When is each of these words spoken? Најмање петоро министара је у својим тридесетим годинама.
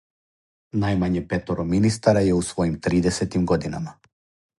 Најмање 0.83 1.21
петоро 1.33 1.65
министара 1.73 2.23
је 2.29 2.33
у 2.39 2.41
својим 2.47 2.73
тридесетим 2.89 3.47
годинама. 3.53 3.95